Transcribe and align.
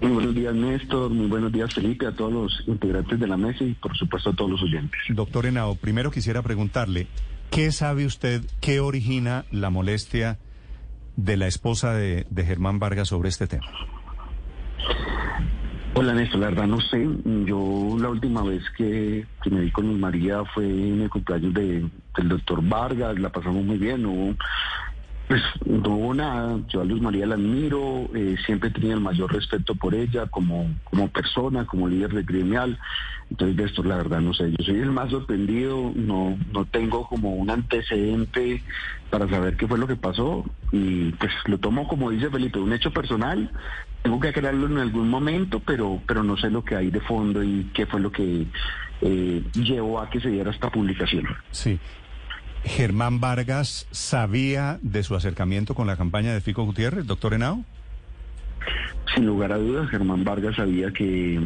Muy 0.00 0.12
buenos 0.12 0.34
días, 0.34 0.54
Néstor. 0.54 1.10
Muy 1.10 1.26
buenos 1.26 1.52
días, 1.52 1.74
Felipe, 1.74 2.06
a 2.06 2.12
todos 2.12 2.32
los 2.32 2.64
integrantes 2.66 3.20
de 3.20 3.26
la 3.26 3.36
mesa 3.36 3.64
y, 3.64 3.74
por 3.74 3.96
supuesto, 3.96 4.30
a 4.30 4.32
todos 4.34 4.50
los 4.50 4.62
oyentes. 4.62 5.00
Doctor 5.10 5.46
Henao, 5.46 5.74
primero 5.74 6.10
quisiera 6.10 6.42
preguntarle, 6.42 7.06
¿qué 7.50 7.70
sabe 7.72 8.06
usted, 8.06 8.42
qué 8.60 8.80
origina 8.80 9.44
la 9.50 9.70
molestia 9.70 10.38
de 11.16 11.36
la 11.36 11.46
esposa 11.46 11.92
de, 11.92 12.26
de 12.30 12.44
Germán 12.44 12.78
Vargas 12.78 13.08
sobre 13.08 13.28
este 13.28 13.46
tema? 13.46 13.66
Hola, 15.94 16.14
Néstor. 16.14 16.38
La 16.38 16.48
verdad 16.50 16.68
no 16.68 16.80
sé. 16.80 17.08
Yo 17.44 17.96
la 17.98 18.08
última 18.08 18.42
vez 18.42 18.62
que, 18.76 19.26
que 19.42 19.50
me 19.50 19.62
vi 19.62 19.70
con 19.72 19.88
mi 19.88 19.96
María 19.96 20.44
fue 20.54 20.64
en 20.64 21.02
el 21.02 21.10
cumpleaños 21.10 21.52
de, 21.54 21.88
del 22.16 22.28
doctor 22.28 22.62
Vargas. 22.62 23.18
La 23.18 23.30
pasamos 23.30 23.64
muy 23.64 23.78
bien. 23.78 24.06
Hubo 24.06 24.36
pues 25.28 25.42
no 25.66 25.90
hubo 25.90 26.14
nada, 26.14 26.58
yo 26.68 26.80
a 26.80 26.84
Luz 26.84 27.02
María 27.02 27.26
la 27.26 27.34
admiro, 27.34 28.08
eh, 28.14 28.36
siempre 28.46 28.70
tenido 28.70 28.94
el 28.94 29.00
mayor 29.02 29.30
respeto 29.32 29.74
por 29.74 29.94
ella 29.94 30.26
como, 30.26 30.74
como 30.84 31.08
persona, 31.08 31.66
como 31.66 31.86
líder 31.86 32.14
de 32.14 32.22
gremial. 32.22 32.78
Entonces 33.30 33.58
de 33.58 33.64
esto 33.64 33.82
la 33.82 33.98
verdad 33.98 34.20
no 34.22 34.32
sé, 34.32 34.50
yo 34.50 34.64
soy 34.64 34.76
el 34.76 34.90
más 34.90 35.10
sorprendido, 35.10 35.92
no, 35.94 36.38
no 36.50 36.64
tengo 36.64 37.06
como 37.06 37.34
un 37.34 37.50
antecedente 37.50 38.62
para 39.10 39.28
saber 39.28 39.58
qué 39.58 39.68
fue 39.68 39.78
lo 39.78 39.86
que 39.86 39.96
pasó 39.96 40.46
y 40.72 41.12
pues 41.12 41.30
lo 41.44 41.58
tomo 41.58 41.86
como 41.88 42.10
dice 42.10 42.30
Felipe, 42.30 42.58
un 42.58 42.72
hecho 42.72 42.90
personal, 42.90 43.50
tengo 44.02 44.18
que 44.18 44.28
aclararlo 44.28 44.66
en 44.66 44.78
algún 44.78 45.10
momento, 45.10 45.60
pero, 45.60 46.00
pero 46.06 46.22
no 46.22 46.38
sé 46.38 46.48
lo 46.48 46.64
que 46.64 46.74
hay 46.74 46.90
de 46.90 47.00
fondo 47.00 47.42
y 47.42 47.70
qué 47.74 47.84
fue 47.84 48.00
lo 48.00 48.10
que 48.10 48.46
eh, 49.02 49.42
llevó 49.52 50.00
a 50.00 50.08
que 50.08 50.20
se 50.20 50.30
diera 50.30 50.50
esta 50.50 50.70
publicación. 50.70 51.26
Sí. 51.50 51.78
¿Germán 52.64 53.20
Vargas 53.20 53.86
sabía 53.90 54.78
de 54.82 55.02
su 55.02 55.14
acercamiento 55.14 55.74
con 55.74 55.86
la 55.86 55.96
campaña 55.96 56.32
de 56.32 56.40
Fico 56.40 56.64
Gutiérrez, 56.64 57.06
doctor 57.06 57.34
Henao? 57.34 57.64
Sin 59.14 59.26
lugar 59.26 59.52
a 59.52 59.58
dudas, 59.58 59.88
Germán 59.88 60.24
Vargas 60.24 60.56
sabía 60.56 60.92
que, 60.92 61.40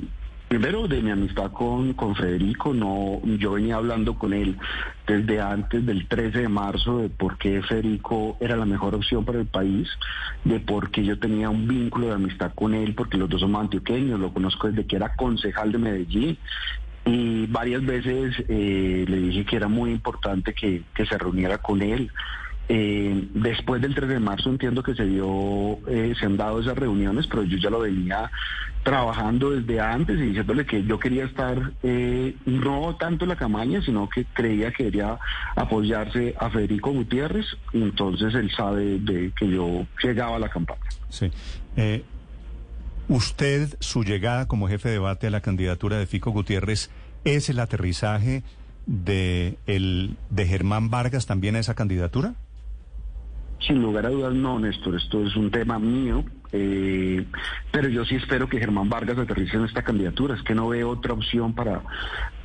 primero, 0.49 0.89
de 0.89 1.01
mi 1.01 1.11
amistad 1.11 1.53
con, 1.53 1.93
con 1.95 2.17
Federico, 2.17 2.75
no, 2.75 3.21
yo 3.39 3.53
venía 3.53 3.77
hablando 3.77 4.19
con 4.19 4.33
él 4.33 4.59
desde 5.07 5.41
antes 5.41 5.85
del 5.87 6.09
13 6.09 6.41
de 6.41 6.49
marzo 6.49 6.99
de 6.99 7.09
por 7.09 7.39
qué 7.39 7.63
Federico 7.63 8.37
era 8.41 8.57
la 8.57 8.65
mejor 8.65 8.95
opción 8.95 9.25
para 9.25 9.39
el 9.39 9.47
país, 9.47 9.89
de 10.45 10.61
por 10.61 10.91
qué 10.91 11.05
yo 11.05 11.19
tenía 11.19 11.51
un 11.51 11.69
vínculo 11.69 12.09
de 12.09 12.15
amistad 12.15 12.53
con 12.55 12.75
él, 12.75 12.95
porque 12.95 13.17
los 13.17 13.29
dos 13.29 13.41
somos 13.41 13.61
antioqueños, 13.61 14.19
lo 14.19 14.33
conozco 14.33 14.69
desde 14.69 14.87
que 14.87 14.97
era 14.97 15.15
concejal 15.15 15.73
de 15.73 15.79
Medellín 15.79 16.39
y 17.05 17.47
varias 17.47 17.85
veces 17.85 18.35
eh, 18.49 19.05
le 19.09 19.17
dije 19.17 19.45
que 19.45 19.57
era 19.57 19.69
muy 19.69 19.91
importante 19.91 20.55
que, 20.55 20.85
se 20.97 21.19
reuniera 21.19 21.59
con 21.59 21.83
él. 21.83 22.11
Eh, 22.69 23.29
después 23.35 23.83
del 23.83 23.95
3 23.95 24.09
de 24.09 24.21
marzo 24.21 24.49
entiendo 24.49 24.83
que 24.85 24.95
se 24.95 25.05
dio, 25.05 25.79
eh, 25.89 26.15
se 26.19 26.27
han 26.27 26.37
dado 26.37 26.61
esas 26.61 26.79
reuniones, 26.79 27.27
pero 27.27 27.43
yo 27.43 27.59
ya 27.59 27.71
lo 27.71 27.81
venía 27.81 28.31
trabajando 28.85 29.51
desde 29.51 29.81
antes 29.81 30.17
y 30.19 30.23
diciéndole 30.29 30.65
que 30.65 30.85
yo 30.85 30.99
quería 30.99 31.25
estar 31.25 31.73
no 32.47 32.97
tanto 32.99 33.25
en 33.25 33.29
la 33.29 33.37
campaña, 33.37 33.83
sino 33.83 34.09
que 34.09 34.25
creía 34.25 34.71
que 34.73 34.85
quería 34.85 35.19
apoyarse 35.55 36.35
a 36.39 36.51
Federico 36.51 36.91
Gutiérrez 36.93 37.47
y 37.73 37.83
entonces 37.83 38.35
él 38.35 38.51
sabe 38.57 38.99
de 38.99 39.33
que 39.37 39.49
yo 39.49 39.87
llegaba 40.03 40.37
a 40.37 40.41
la 40.41 40.49
campaña. 40.49 40.81
Sí. 41.09 41.31
Usted, 43.09 43.77
su 43.81 44.05
llegada 44.05 44.49
como 44.49 44.69
jefe 44.69 44.89
de 44.89 44.95
debate 44.95 45.27
a 45.27 45.31
la 45.31 45.41
candidatura 45.41 45.99
de 45.99 46.07
Fico 46.07 46.31
Gutiérrez, 46.31 46.91
¿es 47.25 47.49
el 47.49 47.61
aterrizaje 47.61 48.43
de, 48.87 49.59
el, 49.67 50.17
de 50.31 50.47
Germán 50.47 50.91
Vargas 50.91 51.27
también 51.27 51.57
a 51.57 51.61
esa 51.61 51.75
candidatura? 51.75 52.35
Sin 53.67 53.81
lugar 53.81 54.07
a 54.07 54.11
dudas, 54.11 54.35
no, 54.35 54.59
Néstor. 54.59 54.97
Esto 54.97 55.25
es 55.25 55.37
un 55.37 55.51
tema 55.51 55.79
mío. 55.79 56.25
Eh, 56.53 57.25
pero 57.71 57.89
yo 57.89 58.05
sí 58.05 58.17
espero 58.17 58.49
que 58.49 58.59
Germán 58.59 58.89
Vargas 58.89 59.19
aterrice 59.19 59.57
en 59.57 59.65
esta 59.65 59.83
candidatura. 59.83 60.35
Es 60.35 60.43
que 60.43 60.55
no 60.55 60.69
veo 60.69 60.91
otra 60.91 61.13
opción 61.15 61.55
para, 61.55 61.83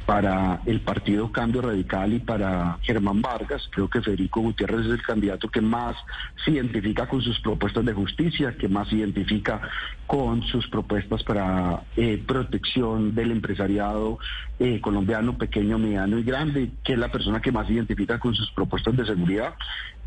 para 0.07 0.62
el 0.66 0.79
Partido 0.79 1.34
Cambio 1.34 1.62
Radical 1.62 2.13
y 2.13 2.19
para 2.19 2.78
Germán 2.81 3.22
Vargas. 3.22 3.68
Creo 3.72 3.90
que 3.90 4.01
Federico 4.01 4.40
Gutiérrez 4.40 4.85
es 4.85 4.94
el 4.94 5.01
candidato 5.01 5.50
que 5.50 5.59
más 5.59 5.97
se 6.45 6.51
identifica 6.51 7.09
con 7.09 7.22
sus 7.22 7.38
propuestas 7.41 7.84
de 7.84 7.91
justicia, 7.91 8.56
que 8.57 8.69
más 8.69 8.88
se 8.88 8.95
identifica 8.95 9.59
con 10.07 10.44
sus 10.44 10.66
propuestas 10.69 11.23
para 11.23 11.81
eh, 11.97 12.23
protección 12.25 13.16
del 13.16 13.31
empresariado 13.31 14.18
eh, 14.59 14.79
colombiano 14.79 15.38
pequeño, 15.38 15.78
mediano 15.78 16.18
y 16.18 16.24
grande, 16.24 16.72
que 16.85 16.94
es 16.94 17.00
la 17.00 17.12
persona 17.12 17.41
que 17.41 17.51
más 17.51 17.68
se 17.68 17.74
identifica 17.74 18.18
con 18.18 18.34
sus 18.34 18.50
propuestas 18.51 18.95
de 18.95 19.06
seguridad. 19.06 19.56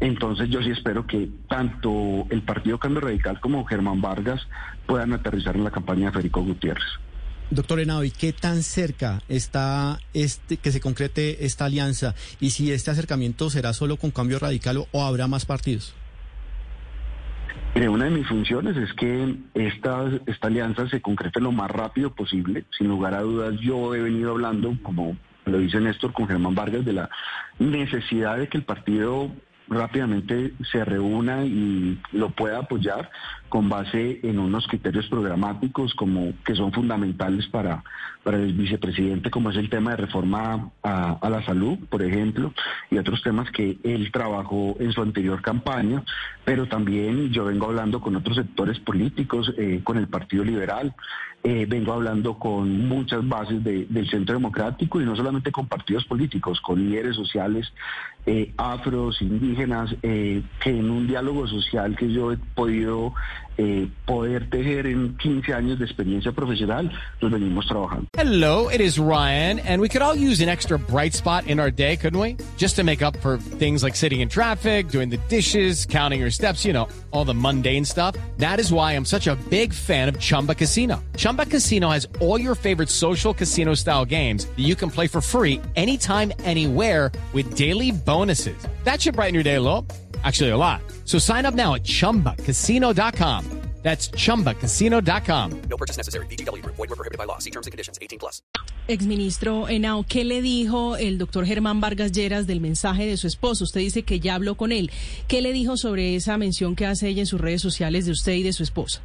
Entonces 0.01 0.49
yo 0.49 0.63
sí 0.63 0.71
espero 0.71 1.07
que 1.07 1.29
tanto 1.47 2.27
el 2.31 2.41
Partido 2.41 2.79
Cambio 2.79 3.03
Radical 3.03 3.39
como 3.39 3.67
Germán 3.67 4.01
Vargas 4.01 4.49
puedan 4.87 5.13
aterrizar 5.13 5.57
en 5.57 5.65
la 5.65 5.71
campaña 5.71 6.07
de 6.07 6.13
Federico 6.13 6.43
Gutiérrez. 6.43 6.89
Doctor 7.51 7.81
Henao, 7.81 8.05
¿y 8.05 8.13
qué 8.13 8.33
tan 8.33 8.63
cerca 8.63 9.23
está 9.29 9.99
este 10.15 10.57
que 10.57 10.71
se 10.71 10.81
concrete 10.81 11.45
esta 11.45 11.65
alianza? 11.65 12.15
¿Y 12.39 12.51
si 12.51 12.71
este 12.71 12.93
acercamiento 12.93 13.51
será 13.51 13.73
solo 13.73 13.97
con 13.97 14.13
cambio 14.13 14.39
radical 14.39 14.85
o, 14.93 15.05
habrá 15.05 15.27
más 15.27 15.47
partidos? 15.47 15.97
Mire, 17.75 17.89
una 17.89 18.05
de 18.05 18.13
mis 18.13 18.29
funciones 18.29 18.77
es 18.77 18.93
que 18.93 19.35
esta, 19.55 20.09
esta 20.27 20.47
alianza 20.47 20.89
se 20.89 21.01
concrete 21.01 21.41
lo 21.41 21.51
más 21.51 21.73
rápido 21.73 22.15
posible. 22.15 22.67
Sin 22.79 22.87
lugar 22.87 23.15
a 23.15 23.23
dudas, 23.23 23.59
yo 23.61 23.97
he 23.97 24.01
venido 24.01 24.31
hablando, 24.31 24.77
como 24.83 25.17
lo 25.45 25.59
dice 25.59 25.81
Néstor, 25.81 26.13
con 26.13 26.29
Germán 26.29 26.55
Vargas, 26.55 26.85
de 26.85 26.93
la 26.93 27.11
necesidad 27.59 28.39
de 28.39 28.49
que 28.49 28.59
el 28.59 28.65
partido 28.65 29.33
rápidamente 29.67 30.53
se 30.71 30.85
reúna 30.85 31.45
y 31.45 31.99
lo 32.13 32.31
pueda 32.31 32.59
apoyar 32.59 33.11
con 33.51 33.69
base 33.69 34.21
en 34.23 34.39
unos 34.39 34.67
criterios 34.67 35.07
programáticos 35.09 35.93
como 35.95 36.33
que 36.45 36.55
son 36.55 36.73
fundamentales 36.73 37.47
para, 37.49 37.85
para 38.23 38.39
el 38.39 38.53
vicepresidente, 38.53 39.31
como 39.31 39.51
es 39.51 39.57
el 39.57 39.69
tema 39.69 39.91
de 39.91 39.97
reforma 39.99 40.71
a, 40.83 41.29
la 41.29 41.45
salud, 41.45 41.79
por 41.89 42.03
ejemplo, 42.03 42.55
y 42.91 42.99
otros 42.99 43.23
temas 43.23 43.51
que 43.51 43.79
él 43.83 44.11
trabajó 44.13 44.77
en 44.79 44.93
su 44.93 45.03
anterior 45.03 45.43
campaña, 45.43 46.03
pero 46.45 46.67
también 46.67 47.31
yo 47.31 47.45
vengo 47.45 47.67
hablando 47.67 48.01
con 48.01 48.17
otros 48.17 48.37
sectores 48.37 48.79
políticos, 48.79 49.53
eh, 49.59 49.81
con 49.83 49.97
el 49.97 50.09
Partido 50.09 50.45
Liberal, 50.45 50.95
eh, 51.43 51.67
vengo 51.67 51.95
hablando 51.95 52.39
con 52.39 52.87
muchas 52.87 53.27
bases 53.27 53.65
del 53.65 54.11
Centro 54.11 54.35
Democrático 54.35 55.01
y 55.01 55.05
no 55.07 55.17
solamente 55.17 55.51
con 55.51 55.67
partidos 55.67 56.05
políticos, 56.05 56.61
con 56.61 56.87
líderes 56.87 57.17
sociales 57.17 57.73
eh, 58.27 58.53
afros, 58.59 59.23
indígenas, 59.23 59.97
que 60.03 60.43
en 60.65 60.91
un 60.91 61.07
diálogo 61.07 61.49
social 61.49 61.97
que 61.97 62.13
yo 62.13 62.33
he 62.33 62.37
podido 62.37 63.15
eh, 63.59 63.89
poder 64.07 64.49
tejer 64.49 64.87
en 64.87 65.17
15 65.17 65.53
años 65.55 65.79
de 65.79 65.85
experiencia 65.85 66.33
profesional, 66.33 66.91
venimos 67.21 67.67
trabajando. 67.67 68.07
Hello, 68.17 68.69
it 68.71 68.81
is 68.81 68.99
Ryan, 68.99 69.59
and 69.61 69.81
we 69.81 69.89
could 69.89 70.03
all 70.03 70.15
use 70.15 70.41
an 70.41 70.49
extra 70.49 70.79
bright 70.79 71.15
spot 71.15 71.47
in 71.47 71.61
our 71.61 71.71
day, 71.71 71.97
couldn't 71.97 72.19
we? 72.19 72.37
Just 72.57 72.77
to 72.77 72.85
make 72.85 73.03
up 73.03 73.17
for 73.19 73.39
things 73.59 73.83
like 73.83 73.95
sitting 73.95 74.21
in 74.21 74.29
traffic, 74.29 74.89
doing 74.89 75.11
the 75.11 75.19
dishes, 75.29 75.87
counting 75.87 76.21
your 76.21 76.31
steps, 76.31 76.65
you 76.65 76.73
know, 76.73 76.89
all 77.13 77.25
the 77.25 77.35
mundane 77.35 77.85
stuff. 77.85 78.17
That 78.39 78.59
is 78.59 78.73
why 78.73 78.93
I'm 78.93 79.05
such 79.05 79.27
a 79.27 79.37
big 79.49 79.73
fan 79.73 80.09
of 80.09 80.19
Chumba 80.19 80.55
Casino. 80.55 81.03
Chumba 81.17 81.47
Casino 81.47 81.91
has 81.91 82.09
all 82.21 82.41
your 82.41 82.55
favorite 82.55 82.89
social 82.89 83.33
casino 83.33 83.75
style 83.75 84.05
games 84.05 84.47
that 84.47 84.59
you 84.59 84.75
can 84.75 84.91
play 84.91 85.07
for 85.07 85.21
free 85.21 85.61
anytime, 85.77 86.33
anywhere 86.45 87.13
with 87.33 87.55
daily 87.55 87.93
bonuses. 87.93 88.57
That 88.85 89.01
should 89.01 89.15
brighten 89.15 89.35
your 89.35 89.45
day 89.45 89.57
a 89.57 89.61
little. 89.61 89.87
Actually, 90.25 90.51
a 90.51 90.57
lot. 90.57 90.83
So 91.05 91.19
sign 91.19 91.47
up 91.47 91.55
now 91.55 91.75
at 91.75 91.85
chumbacasino.com. 91.85 93.61
That's 93.83 94.11
chumbacasino.com. 94.11 95.63
No 95.69 95.77
purchase 95.77 95.97
necessary. 95.97 96.27
BGW. 96.27 96.63
Void 96.67 96.91
were 96.91 96.97
prohibited 96.97 97.19
by 97.19 97.25
law. 97.25 97.39
See 97.39 97.51
terms 97.51 97.67
and 97.67 97.73
conditions 97.73 97.99
18 98.01 98.19
plus. 98.19 98.43
Exministro 98.89 99.69
Henao, 99.69 100.05
¿qué 100.07 100.25
le 100.25 100.43
dijo 100.43 100.97
el 100.97 101.17
doctor 101.17 101.47
Germán 101.47 101.81
Vargas 101.81 102.13
Lleras 102.13 102.47
del 102.47 102.61
mensaje 102.61 103.07
de 103.07 103.17
su 103.17 103.27
esposo? 103.27 103.65
Usted 103.65 103.81
dice 103.81 104.03
que 104.03 104.21
ya 104.21 104.35
habló 104.35 104.57
con 104.57 104.73
él. 104.73 104.91
¿Qué 105.29 105.41
le 105.41 105.53
dijo 105.53 105.77
sobre 105.77 106.17
esa 106.17 106.37
mención 106.37 106.75
que 106.77 106.87
hace 106.87 107.09
ella 107.09 107.21
en 107.21 107.27
sus 107.27 107.41
redes 107.41 107.63
sociales 107.63 108.05
de 108.05 108.13
usted 108.13 108.33
y 108.33 108.43
de 108.43 108.53
su 108.53 108.63
esposa? 108.65 109.01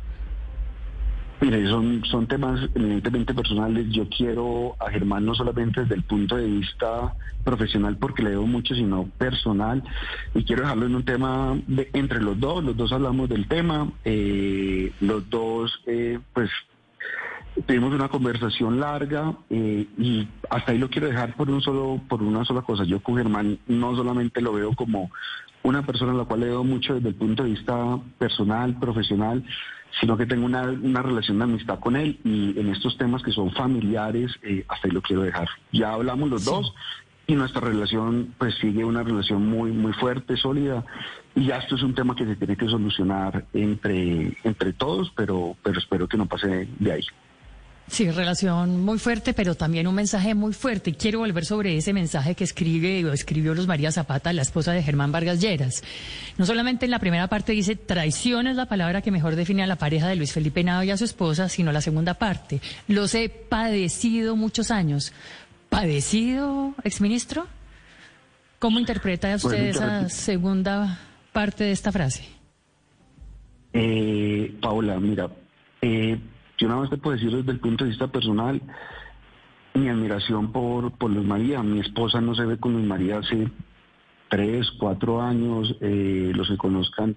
Mire, 1.41 1.67
son, 1.67 2.03
son 2.05 2.27
temas 2.27 2.69
eminentemente 2.75 3.33
personales. 3.33 3.87
Yo 3.89 4.07
quiero 4.09 4.75
a 4.79 4.89
Germán 4.89 5.25
no 5.25 5.35
solamente 5.35 5.81
desde 5.81 5.95
el 5.95 6.03
punto 6.03 6.37
de 6.37 6.45
vista 6.47 7.13
profesional, 7.43 7.97
porque 7.97 8.23
le 8.23 8.31
debo 8.31 8.47
mucho, 8.47 8.73
sino 8.73 9.09
personal. 9.17 9.83
Y 10.33 10.43
quiero 10.43 10.63
dejarlo 10.63 10.85
en 10.85 10.95
un 10.95 11.05
tema 11.05 11.57
de, 11.67 11.89
entre 11.93 12.21
los 12.21 12.39
dos. 12.39 12.63
Los 12.63 12.77
dos 12.77 12.91
hablamos 12.91 13.29
del 13.29 13.47
tema. 13.47 13.91
Eh, 14.05 14.93
los 15.01 15.29
dos, 15.29 15.81
eh, 15.85 16.19
pues, 16.33 16.49
tuvimos 17.65 17.93
una 17.93 18.09
conversación 18.09 18.79
larga 18.79 19.33
eh, 19.49 19.87
y 19.97 20.27
hasta 20.49 20.71
ahí 20.71 20.77
lo 20.77 20.89
quiero 20.89 21.07
dejar 21.07 21.35
por 21.35 21.49
un 21.49 21.61
solo, 21.61 22.01
por 22.07 22.21
una 22.21 22.43
sola 22.45 22.61
cosa. 22.61 22.83
Yo 22.83 23.01
con 23.01 23.17
Germán 23.17 23.59
no 23.67 23.95
solamente 23.95 24.41
lo 24.41 24.53
veo 24.53 24.73
como 24.73 25.11
una 25.65 25.83
persona 25.83 26.11
a 26.11 26.15
la 26.15 26.25
cual 26.25 26.41
le 26.41 26.47
debo 26.47 26.63
mucho 26.63 26.93
desde 26.93 27.09
el 27.09 27.15
punto 27.15 27.43
de 27.43 27.49
vista 27.49 27.99
personal, 28.19 28.79
profesional, 28.79 29.43
sino 29.99 30.15
que 30.15 30.27
tengo 30.27 30.45
una, 30.45 30.63
una 30.63 31.01
relación 31.01 31.39
de 31.39 31.45
amistad 31.45 31.79
con 31.79 31.95
él 31.95 32.19
y 32.23 32.59
en 32.59 32.69
estos 32.69 32.97
temas 32.97 33.23
que 33.23 33.31
son 33.31 33.51
familiares, 33.51 34.31
eh, 34.43 34.63
hasta 34.67 34.87
ahí 34.87 34.93
lo 34.93 35.01
quiero 35.01 35.23
dejar. 35.23 35.47
Ya 35.71 35.93
hablamos 35.93 36.29
los 36.29 36.45
dos 36.45 36.73
y 37.25 37.33
nuestra 37.33 37.61
relación 37.61 38.35
pues 38.37 38.53
sigue 38.61 38.85
una 38.85 39.01
relación 39.01 39.47
muy 39.47 39.71
muy 39.71 39.93
fuerte, 39.93 40.37
sólida 40.37 40.85
y 41.33 41.45
ya 41.45 41.57
esto 41.57 41.75
es 41.75 41.81
un 41.81 41.95
tema 41.95 42.15
que 42.15 42.25
se 42.25 42.35
tiene 42.35 42.55
que 42.55 42.67
solucionar 42.67 43.45
entre 43.53 44.37
entre 44.43 44.73
todos, 44.73 45.11
pero 45.15 45.55
pero 45.63 45.79
espero 45.79 46.07
que 46.07 46.17
no 46.17 46.27
pase 46.27 46.67
de 46.77 46.91
ahí. 46.91 47.03
Sí, 47.87 48.09
relación 48.09 48.83
muy 48.83 48.97
fuerte, 48.97 49.33
pero 49.33 49.53
también 49.53 49.85
un 49.85 49.93
mensaje 49.93 50.33
muy 50.33 50.53
fuerte. 50.53 50.89
Y 50.89 50.93
quiero 50.93 51.19
volver 51.19 51.45
sobre 51.45 51.77
ese 51.77 51.93
mensaje 51.93 52.33
que 52.33 52.43
escribe 52.43 53.05
o 53.05 53.13
escribió 53.13 53.53
Luz 53.53 53.67
María 53.67 53.91
Zapata, 53.91 54.33
la 54.33 54.41
esposa 54.41 54.71
de 54.73 54.81
Germán 54.81 55.11
Vargas 55.11 55.39
Lleras. 55.39 55.83
No 56.37 56.45
solamente 56.45 56.85
en 56.85 56.91
la 56.91 56.99
primera 56.99 57.27
parte 57.27 57.53
dice 57.53 57.75
traición 57.75 58.47
es 58.47 58.55
la 58.55 58.65
palabra 58.65 59.01
que 59.01 59.11
mejor 59.11 59.35
define 59.35 59.63
a 59.63 59.67
la 59.67 59.75
pareja 59.75 60.07
de 60.07 60.15
Luis 60.15 60.33
Felipe 60.33 60.63
Nado 60.63 60.83
y 60.83 60.89
a 60.91 60.97
su 60.97 61.05
esposa, 61.05 61.47
sino 61.47 61.71
la 61.71 61.81
segunda 61.81 62.15
parte. 62.15 62.59
Los 62.87 63.13
he 63.13 63.29
padecido 63.29 64.35
muchos 64.35 64.71
años. 64.71 65.13
¿Padecido, 65.69 66.73
exministro? 66.83 67.45
¿Cómo 68.57 68.79
interpreta 68.79 69.35
usted 69.35 69.49
Bueno, 69.49 69.69
esa 69.69 70.09
segunda 70.09 70.99
parte 71.31 71.65
de 71.65 71.71
esta 71.71 71.91
frase? 71.91 72.23
Eh, 73.73 74.55
Paola, 74.61 74.99
mira, 74.99 75.29
eh, 75.81 76.17
yo 76.57 76.67
nada 76.67 76.81
más 76.81 76.89
te 76.89 76.97
puedo 76.97 77.17
decir 77.17 77.35
desde 77.35 77.51
el 77.51 77.59
punto 77.59 77.83
de 77.83 77.89
vista 77.89 78.07
personal 78.07 78.61
mi 79.73 79.89
admiración 79.89 80.51
por, 80.51 80.91
por 80.97 81.11
Luz 81.11 81.25
María. 81.25 81.61
Mi 81.61 81.79
esposa 81.79 82.21
no 82.21 82.33
se 82.33 82.45
ve 82.45 82.57
con 82.57 82.73
Luz 82.73 82.83
María 82.83 83.17
hace 83.17 83.49
tres, 84.29 84.71
cuatro 84.79 85.21
años. 85.21 85.75
Eh, 85.81 86.31
los 86.33 86.47
que 86.47 86.57
conozcan 86.57 87.15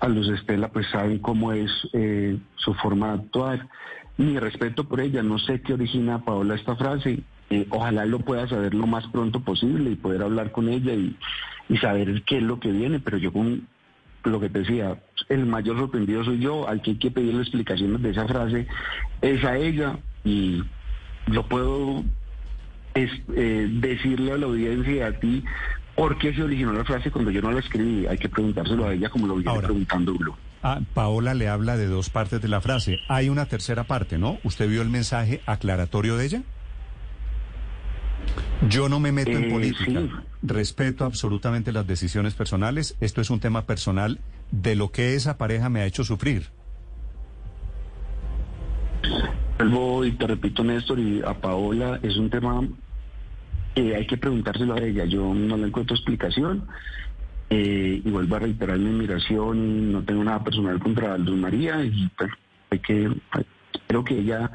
a 0.00 0.08
Luz 0.08 0.28
Estela 0.28 0.68
pues 0.68 0.86
saben 0.88 1.18
cómo 1.18 1.52
es 1.52 1.70
eh, 1.92 2.38
su 2.56 2.74
forma 2.74 3.08
de 3.08 3.22
actuar. 3.22 3.68
Mi 4.16 4.38
respeto 4.38 4.84
por 4.84 5.00
ella. 5.00 5.22
No 5.22 5.38
sé 5.38 5.60
qué 5.60 5.74
origina 5.74 6.24
Paola 6.24 6.54
esta 6.54 6.74
frase. 6.76 7.22
Eh, 7.50 7.66
ojalá 7.70 8.06
lo 8.06 8.20
pueda 8.20 8.48
saber 8.48 8.74
lo 8.74 8.86
más 8.86 9.06
pronto 9.08 9.40
posible 9.40 9.90
y 9.90 9.96
poder 9.96 10.22
hablar 10.22 10.52
con 10.52 10.68
ella 10.68 10.94
y, 10.94 11.16
y 11.68 11.76
saber 11.78 12.22
qué 12.22 12.38
es 12.38 12.42
lo 12.42 12.60
que 12.60 12.72
viene. 12.72 12.98
Pero 13.00 13.18
yo 13.18 13.30
con 13.30 13.66
lo 14.24 14.40
que 14.40 14.50
te 14.50 14.60
decía, 14.60 15.00
el 15.28 15.46
mayor 15.46 15.78
sorprendido 15.78 16.24
soy 16.24 16.38
yo, 16.38 16.68
al 16.68 16.82
que 16.82 16.92
hay 16.92 16.96
que 16.98 17.10
pedirle 17.10 17.40
explicaciones 17.40 18.02
de 18.02 18.10
esa 18.10 18.26
frase 18.26 18.66
es 19.22 19.44
a 19.44 19.56
ella 19.56 19.98
y 20.24 20.62
lo 21.26 21.46
puedo 21.48 22.04
es, 22.94 23.10
eh, 23.34 23.68
decirle 23.70 24.32
a 24.32 24.38
la 24.38 24.46
audiencia 24.46 24.92
y 24.92 25.00
a 25.00 25.18
ti 25.18 25.44
por 25.94 26.18
qué 26.18 26.34
se 26.34 26.42
originó 26.42 26.72
la 26.72 26.84
frase 26.84 27.10
cuando 27.10 27.30
yo 27.30 27.42
no 27.42 27.52
la 27.52 27.60
escribí. 27.60 28.06
Hay 28.06 28.18
que 28.18 28.28
preguntárselo 28.28 28.86
a 28.86 28.94
ella 28.94 29.08
como 29.10 29.26
lo 29.26 29.34
viene 29.34 29.50
Ahora. 29.50 29.68
preguntando 29.68 30.14
Blue. 30.14 30.34
Ah, 30.62 30.80
Paola 30.94 31.34
le 31.34 31.48
habla 31.48 31.76
de 31.76 31.86
dos 31.86 32.10
partes 32.10 32.40
de 32.42 32.48
la 32.48 32.60
frase. 32.60 32.98
Hay 33.08 33.28
una 33.28 33.46
tercera 33.46 33.84
parte, 33.84 34.18
¿no? 34.18 34.38
¿Usted 34.44 34.68
vio 34.68 34.82
el 34.82 34.90
mensaje 34.90 35.40
aclaratorio 35.46 36.16
de 36.16 36.26
ella? 36.26 36.42
Yo 38.68 38.88
no 38.88 39.00
me 39.00 39.10
meto 39.12 39.30
en 39.30 39.44
Eh, 39.44 39.50
política. 39.50 39.84
sí. 40.00 40.10
Respeto 40.42 41.04
absolutamente 41.04 41.72
las 41.72 41.86
decisiones 41.86 42.34
personales. 42.34 42.96
Esto 43.00 43.20
es 43.20 43.30
un 43.30 43.40
tema 43.40 43.62
personal 43.66 44.18
de 44.50 44.74
lo 44.76 44.90
que 44.90 45.14
esa 45.14 45.38
pareja 45.38 45.68
me 45.68 45.80
ha 45.80 45.86
hecho 45.86 46.04
sufrir. 46.04 46.48
Vuelvo 49.58 50.04
y 50.04 50.12
te 50.12 50.26
repito, 50.26 50.64
Néstor, 50.64 50.98
y 50.98 51.22
a 51.22 51.34
Paola, 51.34 51.98
es 52.02 52.16
un 52.16 52.30
tema 52.30 52.62
que 53.74 53.94
hay 53.94 54.06
que 54.06 54.16
preguntárselo 54.16 54.74
a 54.74 54.78
ella. 54.80 55.04
Yo 55.04 55.32
no 55.34 55.56
le 55.56 55.66
encuentro 55.66 55.94
explicación. 55.96 56.66
Eh, 57.52 58.00
y 58.04 58.10
vuelvo 58.10 58.36
a 58.36 58.38
reiterar 58.38 58.78
mi 58.78 58.90
admiración 58.90 59.58
y 59.58 59.92
no 59.92 60.02
tengo 60.04 60.22
nada 60.22 60.44
personal 60.44 60.78
contra 60.78 61.18
Luz 61.18 61.36
María 61.36 61.82
y 61.84 62.08
pues, 62.16 62.30
hay 62.70 62.78
que 62.78 63.10
espero 63.74 64.04
que 64.04 64.20
ella 64.20 64.48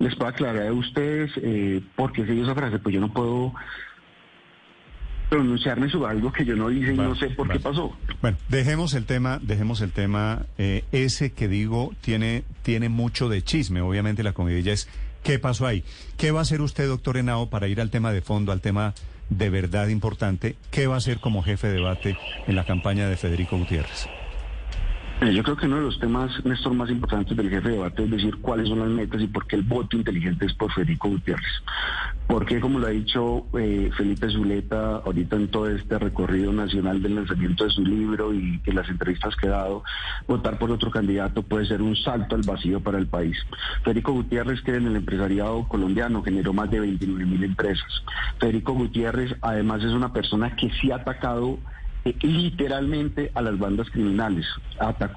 les 0.00 0.16
pueda 0.16 0.30
aclarar 0.30 0.66
a 0.66 0.72
ustedes 0.72 1.30
eh, 1.36 1.80
por 1.94 2.12
qué 2.12 2.26
se 2.26 2.32
dio 2.32 2.42
esa 2.42 2.54
frase 2.54 2.78
pues 2.80 2.92
yo 2.94 3.00
no 3.00 3.12
puedo 3.12 3.52
pronunciarme 5.28 5.88
sobre 5.88 6.10
algo 6.10 6.32
que 6.32 6.44
yo 6.44 6.56
no 6.56 6.70
hice 6.70 6.92
y 6.92 6.96
Vale, 6.96 7.08
no 7.10 7.14
sé 7.14 7.30
por 7.30 7.46
vale. 7.46 7.60
qué 7.60 7.62
pasó 7.64 7.96
Bueno, 8.20 8.36
dejemos 8.48 8.94
el 8.94 9.04
tema, 9.06 9.38
dejemos 9.40 9.80
el 9.80 9.92
tema, 9.92 10.46
eh, 10.58 10.84
ese 10.90 11.32
que 11.32 11.46
digo 11.46 11.92
tiene, 12.00 12.42
tiene 12.62 12.88
mucho 12.88 13.28
de 13.28 13.42
chisme, 13.42 13.80
obviamente 13.80 14.24
la 14.24 14.32
comidilla 14.32 14.72
es 14.72 14.88
¿qué 15.22 15.38
pasó 15.38 15.66
ahí? 15.66 15.84
¿Qué 16.16 16.32
va 16.32 16.40
a 16.40 16.42
hacer 16.42 16.60
usted, 16.62 16.88
doctor 16.88 17.16
Henao, 17.16 17.48
para 17.50 17.68
ir 17.68 17.80
al 17.80 17.90
tema 17.90 18.10
de 18.12 18.22
fondo, 18.22 18.50
al 18.52 18.60
tema 18.60 18.94
de 19.28 19.50
verdad 19.50 19.86
importante? 19.88 20.56
¿Qué 20.72 20.86
va 20.88 20.94
a 20.94 20.98
hacer 20.98 21.20
como 21.20 21.42
jefe 21.42 21.68
de 21.68 21.74
debate 21.74 22.16
en 22.48 22.56
la 22.56 22.64
campaña 22.64 23.08
de 23.08 23.16
Federico 23.16 23.56
Gutiérrez? 23.56 24.08
Eh, 25.20 25.34
Yo 25.34 25.42
creo 25.42 25.54
que 25.54 25.66
uno 25.66 25.76
de 25.76 25.82
los 25.82 25.98
temas, 25.98 26.30
Néstor, 26.46 26.72
más 26.72 26.88
importantes 26.88 27.36
del 27.36 27.50
jefe 27.50 27.68
de 27.68 27.74
debate 27.74 28.04
es 28.04 28.10
decir 28.10 28.38
cuáles 28.40 28.68
son 28.68 28.78
las 28.78 28.88
metas 28.88 29.20
y 29.20 29.26
por 29.26 29.46
qué 29.46 29.56
el 29.56 29.62
voto 29.62 29.96
inteligente 29.98 30.46
es 30.46 30.54
por 30.54 30.72
Federico 30.72 31.08
Gutiérrez. 31.08 31.62
Porque, 32.26 32.58
como 32.58 32.78
lo 32.78 32.86
ha 32.86 32.90
dicho 32.90 33.44
eh, 33.58 33.90
Felipe 33.98 34.30
Zuleta 34.30 34.96
ahorita 34.96 35.36
en 35.36 35.48
todo 35.48 35.68
este 35.68 35.98
recorrido 35.98 36.54
nacional 36.54 37.02
del 37.02 37.16
lanzamiento 37.16 37.64
de 37.64 37.70
su 37.70 37.84
libro 37.84 38.32
y 38.32 38.60
que 38.60 38.72
las 38.72 38.88
entrevistas 38.88 39.36
que 39.36 39.48
ha 39.48 39.50
dado, 39.50 39.82
votar 40.26 40.58
por 40.58 40.70
otro 40.70 40.90
candidato 40.90 41.42
puede 41.42 41.66
ser 41.66 41.82
un 41.82 41.96
salto 41.96 42.34
al 42.34 42.42
vacío 42.42 42.80
para 42.80 42.96
el 42.96 43.06
país. 43.06 43.36
Federico 43.84 44.12
Gutiérrez 44.12 44.62
cree 44.62 44.78
en 44.78 44.86
el 44.86 44.96
empresariado 44.96 45.68
colombiano, 45.68 46.22
generó 46.22 46.54
más 46.54 46.70
de 46.70 46.80
29 46.80 47.26
mil 47.26 47.44
empresas. 47.44 48.02
Federico 48.38 48.72
Gutiérrez 48.72 49.36
además 49.42 49.84
es 49.84 49.92
una 49.92 50.14
persona 50.14 50.56
que 50.56 50.70
sí 50.80 50.90
ha 50.90 50.96
atacado 50.96 51.58
literalmente 52.04 53.30
a 53.34 53.42
las 53.42 53.58
bandas 53.58 53.90
criminales. 53.90 54.46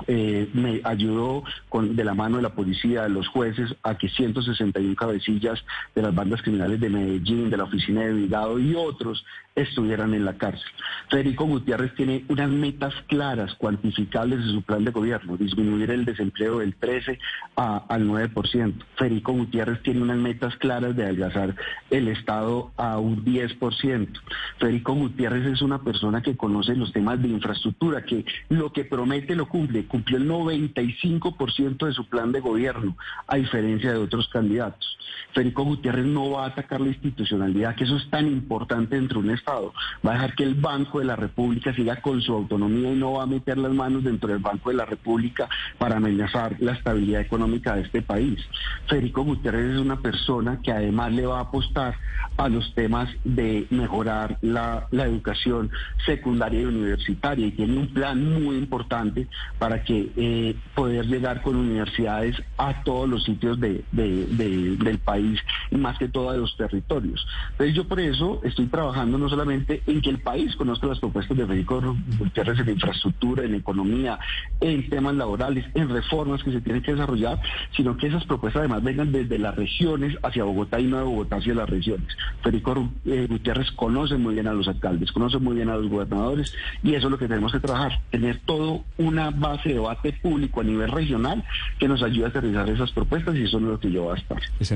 Eh, 0.08 0.50
me 0.54 0.82
ayudó 0.84 1.44
con, 1.70 1.96
de 1.96 2.04
la 2.04 2.14
mano 2.14 2.38
de 2.38 2.44
la 2.44 2.54
policía, 2.54 3.04
de 3.04 3.10
los 3.10 3.28
jueces, 3.28 3.76
a 3.84 3.98
que 3.98 4.10
161 4.10 4.96
cabecillas 4.96 5.64
de 5.96 6.02
las 6.02 6.14
bandas 6.14 6.42
criminales 6.42 6.80
de 6.80 6.90
Medellín, 6.90 7.50
de 7.50 7.58
la 7.58 7.64
oficina 7.64 8.02
de 8.02 8.14
Vigado 8.14 8.60
y 8.60 8.76
otros 8.76 9.26
estuvieran 9.56 10.14
en 10.14 10.26
la 10.26 10.34
cárcel. 10.38 10.68
Federico 11.10 11.46
Gutiérrez 11.46 11.94
tiene 11.96 12.26
unas 12.28 12.50
metas 12.50 12.94
claras, 13.08 13.54
cuantificables 13.56 14.46
de 14.46 14.52
su 14.52 14.62
plan 14.64 14.84
de 14.84 14.92
gobierno, 14.92 15.38
disminuir 15.38 15.92
el 15.92 16.06
desempleo 16.06 16.60
del 16.60 16.76
13 16.76 17.20
a- 17.56 17.86
al 17.90 18.08
9%. 18.08 18.84
Federico 18.96 19.34
Gutiérrez 19.34 19.82
tiene 19.84 20.02
unas 20.02 20.18
metas 20.18 20.56
claras 20.58 20.96
de 20.96 21.04
adelgazar 21.04 21.56
el 21.92 22.08
Estado 22.08 22.72
a 22.78 22.98
un 22.98 23.24
10%. 23.24 24.20
Federico 24.58 24.94
Gutiérrez 24.94 25.46
es 25.46 25.62
una 25.62 25.82
persona 25.84 26.22
que 26.22 26.36
conoce 26.36 26.76
los 26.76 26.92
temas 26.92 27.22
de 27.22 27.28
infraestructura, 27.28 28.04
que 28.04 28.26
lo 28.50 28.72
que 28.74 28.86
promete 28.86 29.36
lo 29.36 29.48
cumple. 29.48 29.86
Cumplió 29.86 30.18
el 30.18 30.28
95% 30.28 31.86
de 31.86 31.94
su 31.94 32.06
plan 32.06 32.32
de 32.32 32.40
gobierno, 32.40 32.98
a 33.28 33.36
diferencia 33.36 33.92
de 33.92 33.98
otros 33.98 34.28
candidatos. 34.30 34.98
Federico 35.34 35.64
Gutiérrez 35.64 36.06
no 36.06 36.30
va 36.32 36.44
a 36.46 36.48
atacar 36.50 36.82
la 36.82 36.90
institucionalidad, 36.90 37.76
que 37.76 37.86
eso 37.86 37.98
es 37.98 38.10
tan 38.10 38.28
importante 38.28 38.96
dentro 38.96 39.22
de 39.22 39.30
un 39.30 39.34
Estado. 39.34 39.74
Va 40.06 40.12
a 40.12 40.14
dejar 40.16 40.36
que 40.36 40.44
el 40.44 40.56
Banco 40.56 41.00
de 41.00 41.06
la 41.06 41.16
República 41.16 41.74
siga 41.74 41.96
con 42.02 42.22
su 42.22 42.34
autonomía 42.34 42.92
y 42.94 42.96
no 42.96 43.14
va 43.14 43.24
a 43.24 43.28
meter 43.28 43.58
las 43.58 43.74
manos 43.74 44.04
dentro 44.04 44.30
del 44.30 44.40
Banco 44.40 44.70
de 44.70 44.76
la 44.76 44.86
República 44.86 45.48
para 45.78 45.98
amenazar 45.98 46.56
la 46.60 46.74
estabilidad 46.74 47.22
económica 47.22 47.76
de 47.76 47.82
este 47.82 48.02
país. 48.02 48.40
Federico 48.88 49.24
Gutiérrez 49.24 49.74
es 49.76 49.80
una 49.80 50.00
persona 50.00 50.60
que 50.62 50.72
además 50.72 51.12
le 51.14 51.26
va 51.26 51.40
a 51.40 51.44
apostar 51.44 51.96
a 52.38 52.50
los 52.50 52.74
temas 52.74 53.10
de 53.24 53.68
mejorar 53.70 54.38
la, 54.42 54.88
educación 54.92 55.70
secundaria 56.06 56.62
y 56.62 56.66
universitaria 56.66 57.48
y 57.48 57.52
tiene 57.52 57.78
un 57.78 57.88
plan 57.88 58.44
muy 58.44 58.58
importante 58.58 59.28
para 59.60 59.84
que 59.84 60.12
eh, 60.16 60.56
poder 60.76 61.06
llegar 61.08 61.42
con 61.42 61.56
universidades 61.56 62.36
a 62.58 62.84
todos 62.84 63.08
los 63.10 63.24
sitios 63.24 63.60
de- 63.60 63.84
del 63.92 65.00
país 65.04 65.13
y 65.20 65.76
más 65.76 65.98
que 65.98 66.08
todo 66.08 66.30
a 66.30 66.38
los 66.38 66.56
territorios. 66.58 67.26
Entonces 67.52 67.76
yo 67.76 67.88
por 67.88 68.00
eso 68.00 68.42
estoy 68.44 68.68
trabajando 68.68 69.18
no 69.18 69.30
solamente 69.30 69.82
en 69.88 70.02
que 70.02 70.10
el 70.10 70.20
país 70.20 70.56
conozca 70.56 70.88
las 70.88 71.00
propuestas 71.00 71.38
de 71.38 71.46
Federico 71.46 71.96
Gutiérrez 72.18 72.60
en 72.60 72.70
infraestructura, 72.70 73.44
en 73.44 73.56
economía, 73.56 74.20
en 74.62 74.90
temas 74.90 75.16
laborales, 75.16 75.66
en 75.74 75.90
reformas 75.90 76.44
que 76.44 76.52
se 76.52 76.62
tienen 76.62 76.82
que 76.82 76.92
desarrollar, 76.94 77.40
sino 77.76 77.98
que 77.98 78.08
esas 78.08 78.26
propuestas 78.26 78.62
además 78.62 78.84
vengan 78.84 79.12
desde 79.12 79.40
las 79.40 79.56
regiones 79.56 80.18
hacia 80.24 80.44
Bogotá 80.44 80.80
y 80.80 80.86
no 80.86 80.98
de 80.98 81.04
Bogotá 81.04 81.38
hacia 81.38 81.54
las 81.54 81.70
regiones. 81.70 82.08
Federico 82.42 82.90
eh, 83.06 83.28
Gutiérrez 83.30 83.72
conoce 83.72 84.18
muy 84.18 84.36
bien 84.36 84.48
a 84.48 84.54
los 84.54 84.68
alcaldes, 84.68 85.12
conoce 85.12 85.38
muy 85.40 85.56
bien 85.56 85.70
a 85.70 85.76
los 85.76 85.90
gobernadores 85.90 86.54
y 86.82 86.96
eso 86.96 87.08
es 87.08 87.12
lo 87.12 87.18
que 87.18 87.28
tenemos 87.28 87.52
que 87.52 87.60
trabajar, 87.60 88.02
tener 88.12 88.40
todo 88.46 88.84
una 88.98 89.32
base 89.32 89.70
de 89.70 89.76
debate 89.76 90.14
público 90.14 90.62
a 90.62 90.64
nivel 90.64 90.92
regional 90.92 91.44
que 91.80 91.88
nos 91.88 92.02
ayude 92.04 92.26
a 92.26 92.28
aterrizar 92.30 92.70
esas 92.70 92.92
propuestas 92.92 93.36
y 93.36 93.44
eso 93.44 93.58
es 93.58 93.64
lo 93.64 93.80
que 93.80 93.92
yo 93.92 94.04
voy 94.04 94.16
a 94.16 94.20
estar. 94.20 94.42
Ese 94.60 94.76